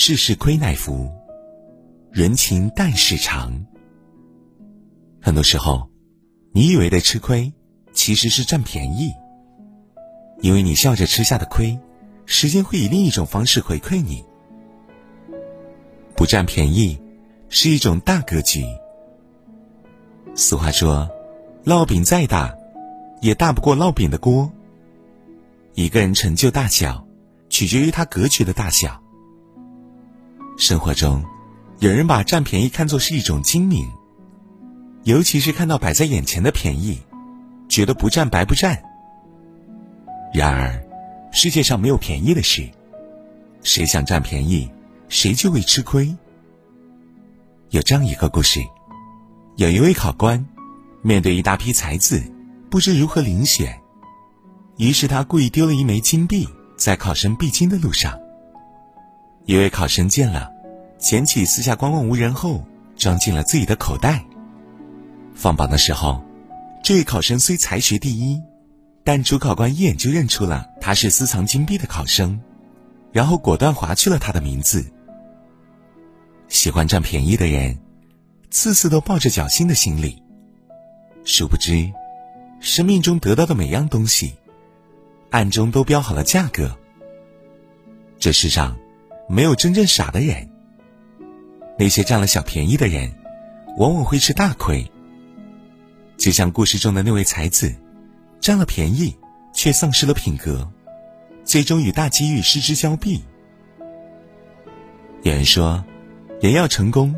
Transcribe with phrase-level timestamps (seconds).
[0.00, 1.10] 世事亏乃福，
[2.12, 3.66] 人情淡事长。
[5.20, 5.90] 很多时候，
[6.52, 7.52] 你以为的吃亏，
[7.92, 9.12] 其实是占便宜。
[10.40, 11.76] 因为你笑着吃下的亏，
[12.26, 14.24] 时间会以另一种方式回馈你。
[16.14, 16.96] 不占便宜，
[17.48, 18.64] 是一种大格局。
[20.36, 21.10] 俗话说
[21.66, 22.56] ：“烙饼再大，
[23.20, 24.48] 也大不过烙饼的锅。”
[25.74, 27.04] 一个人成就大小，
[27.50, 29.02] 取决于他格局的大小。
[30.58, 31.24] 生活中，
[31.78, 33.88] 有人把占便宜看作是一种精明，
[35.04, 37.00] 尤其是看到摆在眼前的便宜，
[37.68, 38.82] 觉得不占白不占。
[40.34, 40.84] 然而，
[41.30, 42.68] 世界上没有便宜的事，
[43.62, 44.68] 谁想占便宜，
[45.08, 46.12] 谁就会吃亏。
[47.70, 48.60] 有这样一个故事：
[49.54, 50.44] 有一位考官，
[51.02, 52.20] 面对一大批才子，
[52.68, 53.80] 不知如何遴选，
[54.76, 58.18] 于是他故意丢了一枚金币在考生必经的路上。
[59.48, 60.52] 一位考生见了，
[60.98, 62.62] 捡起四下观望无人后，
[62.98, 64.22] 装进了自己的口袋。
[65.34, 66.22] 放榜的时候，
[66.84, 68.42] 这位考生虽才学第一，
[69.04, 72.38] 但主考官一眼就认出了他是私藏金币的考生，
[73.10, 74.84] 然后果断划去了他的名字。
[76.48, 77.78] 喜欢占便宜的人，
[78.50, 80.22] 次次都抱着侥幸的心理，
[81.24, 81.90] 殊不知，
[82.60, 84.34] 生命中得到的每样东西，
[85.30, 86.76] 暗中都标好了价格。
[88.18, 88.76] 这世上。
[89.28, 90.48] 没有真正傻的人。
[91.78, 93.12] 那些占了小便宜的人，
[93.76, 94.90] 往往会吃大亏。
[96.16, 97.72] 就像故事中的那位才子，
[98.40, 99.16] 占了便宜，
[99.52, 100.68] 却丧失了品格，
[101.44, 103.22] 最终与大机遇失之交臂。
[105.22, 105.84] 有人说，
[106.40, 107.14] 人要成功，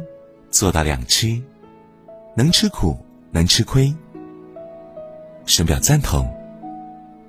[0.51, 1.41] 做到两吃，
[2.37, 2.99] 能吃苦，
[3.31, 3.95] 能吃亏。
[5.47, 6.31] 深表赞同，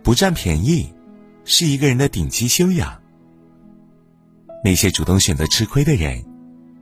[0.04, 0.94] 不占便宜，
[1.46, 3.01] 是一个人的顶级修养。
[4.64, 6.24] 那些主动选择吃亏的人，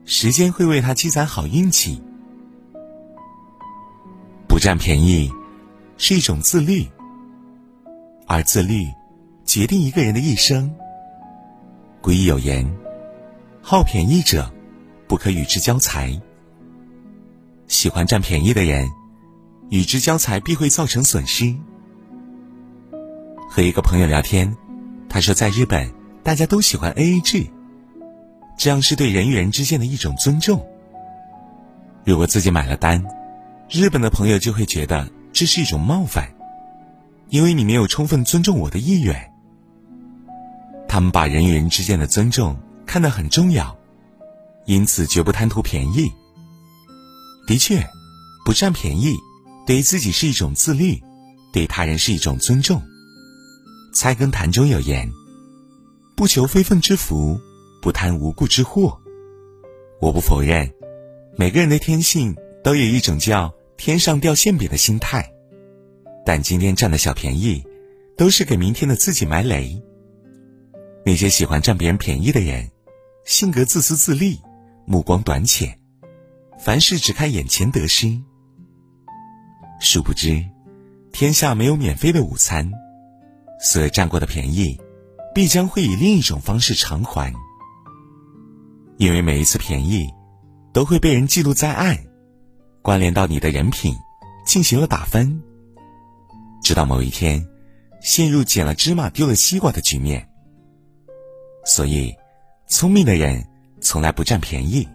[0.05, 2.01] 时间会为他积攒好运气。
[4.47, 5.31] 不占便宜，
[5.97, 6.85] 是一种自律，
[8.27, 8.85] 而自律
[9.45, 10.69] 决定一个人的一生。
[12.01, 12.69] 古语有言
[13.61, 14.51] ：“好便宜者，
[15.07, 16.19] 不可与之交财。”
[17.67, 18.89] 喜欢占便宜的人，
[19.69, 21.55] 与之交财必会造成损失。
[23.49, 24.53] 和一个朋友聊天，
[25.07, 25.89] 他说在日本，
[26.23, 27.47] 大家都喜欢 A A 制。
[28.59, 30.67] 这样是对人与人之间的一种尊重。
[32.03, 33.01] 如果自己买了单，
[33.69, 36.29] 日本的朋友就会觉得这是一种冒犯，
[37.29, 39.31] 因为你没有充分尊重我的意愿。
[40.89, 43.77] 他们把人与人之间的尊重看得很重要，
[44.65, 46.11] 因此绝不贪图便宜。
[47.47, 47.87] 的确，
[48.43, 49.15] 不占便宜，
[49.65, 51.01] 对于自己是一种自律，
[51.53, 52.81] 对他人是一种尊重。
[53.93, 55.09] 菜根谭中有言
[56.17, 57.39] ：“不求非分之福。”
[57.81, 58.99] 不贪无故之祸。
[60.01, 60.71] 我不否认，
[61.37, 65.31] 每个人的天性都有一种叫“天上掉馅饼”的心态，
[66.25, 67.63] 但今天占的小便宜，
[68.17, 69.81] 都是给明天的自己埋雷。
[71.05, 72.69] 那些喜欢占别人便宜的人，
[73.25, 74.39] 性格自私自利，
[74.85, 75.79] 目光短浅，
[76.59, 78.21] 凡事只看眼前得失。
[79.79, 80.45] 殊不知，
[81.13, 82.69] 天下没有免费的午餐，
[83.61, 84.79] 所占过的便宜，
[85.33, 87.33] 必将会以另一种方式偿还。
[88.99, 90.13] 因为每一次便宜，
[90.73, 91.97] 都会被人记录在案，
[92.81, 93.95] 关联到你的人品，
[94.45, 95.41] 进行了打分。
[96.61, 97.47] 直到某一天，
[98.01, 100.27] 陷入捡了芝麻丢了西瓜的局面。
[101.65, 102.13] 所以，
[102.67, 103.41] 聪明的人
[103.79, 104.85] 从来不占便宜。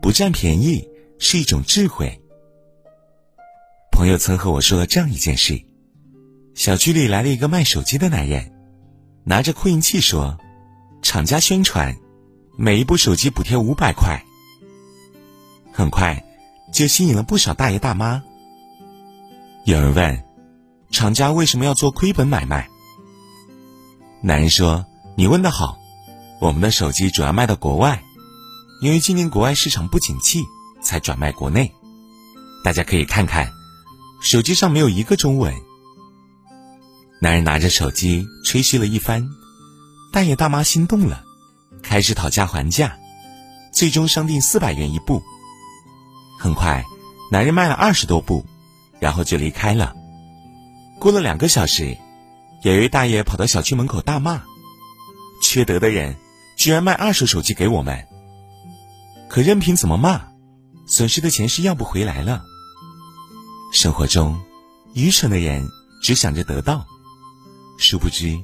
[0.00, 2.22] 不占便宜是一种智慧。
[3.90, 5.60] 朋友曾和我说了这样一件事：
[6.54, 8.52] 小区里来了一个卖手机的男人，
[9.24, 10.38] 拿着扩音器说。
[11.04, 11.94] 厂家宣传，
[12.56, 14.24] 每一部手机补贴五百块，
[15.70, 16.24] 很快
[16.72, 18.22] 就吸引了不少大爷大妈。
[19.66, 20.24] 有人问，
[20.90, 22.68] 厂家为什么要做亏本买卖？
[24.22, 25.78] 男人说：“你问的好，
[26.40, 28.02] 我们的手机主要卖到国外，
[28.80, 30.42] 因为今年国外市场不景气，
[30.82, 31.70] 才转卖国内。
[32.64, 33.52] 大家可以看看，
[34.22, 35.54] 手机上没有一个中文。”
[37.20, 39.28] 男人拿着手机吹嘘了一番。
[40.14, 41.24] 大爷大妈心动了，
[41.82, 42.96] 开始讨价还价，
[43.72, 45.20] 最终商定四百元一部。
[46.38, 46.84] 很快，
[47.32, 48.46] 男人卖了二十多部，
[49.00, 49.92] 然后就离开了。
[51.00, 51.98] 过了两个小时，
[52.62, 54.44] 有一位大爷跑到小区门口大骂
[55.42, 56.14] ：“缺德的人，
[56.56, 58.06] 居然卖二手手机给我们！”
[59.28, 60.28] 可任凭怎么骂，
[60.86, 62.44] 损失的钱是要不回来了。
[63.72, 64.40] 生活中，
[64.94, 65.68] 愚蠢的人
[66.00, 66.86] 只想着得到，
[67.78, 68.38] 殊不知，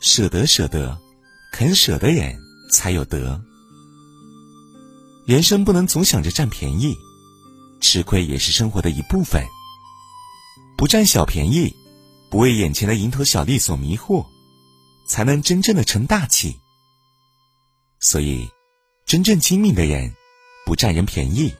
[0.00, 0.96] 舍得舍得。
[1.52, 2.38] 肯舍的人
[2.70, 3.40] 才有德。
[5.26, 6.96] 人生不能总想着占便宜，
[7.80, 9.44] 吃亏也是生活的一部分。
[10.76, 11.74] 不占小便宜，
[12.30, 14.24] 不为眼前的蝇头小利所迷惑，
[15.08, 16.56] 才能真正的成大器。
[18.00, 18.48] 所以，
[19.04, 20.14] 真正精明的人
[20.64, 21.52] 不占人便宜，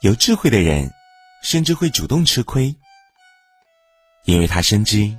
[0.00, 0.90] 有智慧的人
[1.42, 2.74] 甚至会主动吃亏，
[4.24, 5.16] 因为他深知，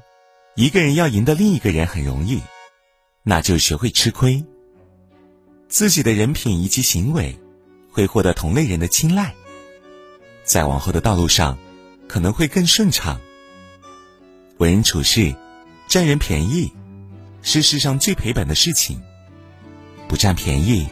[0.56, 2.42] 一个人要赢得另一个人很容易，
[3.26, 4.42] 那就学会吃亏。
[5.68, 7.38] 自己的人品以及行为，
[7.92, 9.36] 会获得同类人的青睐，
[10.46, 11.58] 在往后的道路上。
[12.08, 13.20] 可能会更顺畅。
[14.60, 15.36] 为人处事，
[15.88, 16.72] 占人便宜
[17.42, 19.02] 是世上最赔本的事情。
[20.08, 20.88] 不占便宜，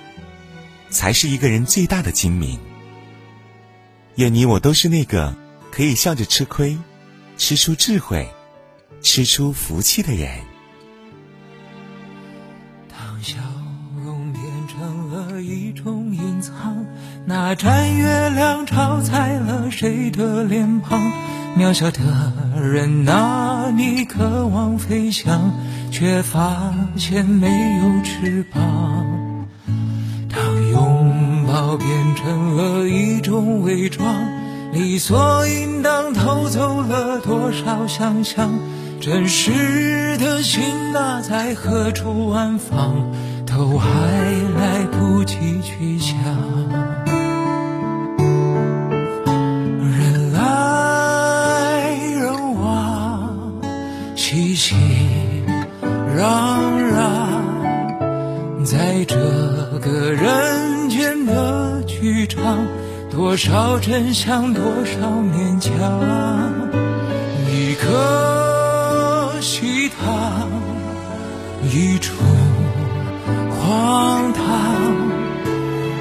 [0.89, 2.59] 才是一个人最大的精明。
[4.15, 5.35] 愿你我都是那个
[5.69, 6.75] 可以笑着吃亏，
[7.38, 8.27] 吃出智慧，
[9.03, 10.39] 吃出福气的人。
[13.23, 13.37] 笑
[14.03, 16.85] 容变成了一种隐藏。
[17.25, 21.01] 那盏月亮照在了谁的脸庞？
[21.57, 22.01] 渺小的
[22.59, 25.53] 人啊，你渴望飞翔，
[25.89, 28.61] 却发现没有翅膀。
[30.29, 31.87] 当拥抱变
[32.17, 34.05] 成了一种伪装，
[34.73, 38.51] 理所应当偷走了多少想象？
[39.05, 39.51] 真实
[40.17, 40.63] 的心
[40.95, 43.11] 啊，在何处安放？
[43.45, 46.17] 都还来不及去想。
[49.91, 53.61] 人来人往
[54.15, 54.73] 熙熙
[56.17, 56.63] 攘
[56.95, 59.17] 攘，在这
[59.81, 62.65] 个人间的剧场，
[63.11, 65.73] 多少真相，多少勉强。
[67.51, 68.22] 一颗
[70.03, 70.50] 唱，
[71.63, 72.13] 一出
[73.51, 74.44] 荒唐，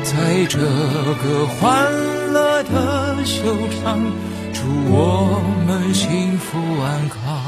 [0.03, 1.89] 在这个欢
[2.33, 4.01] 乐的秀场，
[4.53, 4.61] 祝
[4.91, 7.42] 我们幸福安康。